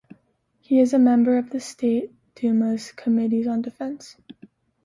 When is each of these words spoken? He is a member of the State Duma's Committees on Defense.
He 0.61 0.79
is 0.79 0.93
a 0.95 0.97
member 0.97 1.37
of 1.37 1.51
the 1.51 1.59
State 1.59 2.11
Duma's 2.33 2.91
Committees 2.91 3.45
on 3.45 3.61
Defense. 3.61 4.17